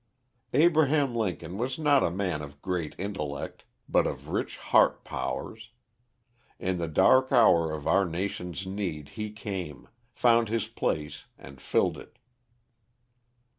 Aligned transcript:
Abraham 0.55 1.13
Lincoln 1.15 1.59
was 1.59 1.77
not 1.77 2.01
a 2.01 2.09
man 2.09 2.41
of 2.41 2.59
great 2.59 2.95
intellect, 2.97 3.65
but 3.87 4.07
of 4.07 4.29
rich 4.29 4.57
heart 4.57 5.03
powers. 5.03 5.69
In 6.57 6.79
the 6.79 6.87
dark 6.87 7.31
hour 7.31 7.71
of 7.71 7.85
our 7.85 8.05
nation's 8.07 8.65
need 8.65 9.09
he 9.09 9.29
came, 9.29 9.87
found 10.11 10.49
his 10.49 10.67
place 10.67 11.25
and 11.37 11.61
filled 11.61 11.99
it. 11.99 12.17